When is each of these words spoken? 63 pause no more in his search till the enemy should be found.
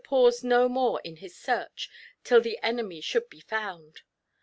63 0.03 0.09
pause 0.09 0.43
no 0.43 0.67
more 0.67 0.99
in 1.03 1.17
his 1.17 1.35
search 1.37 1.87
till 2.23 2.41
the 2.41 2.57
enemy 2.63 3.01
should 3.01 3.29
be 3.29 3.39
found. 3.41 4.01